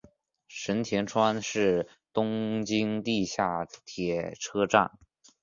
[0.47, 4.97] 神田川是东京地下铁车站。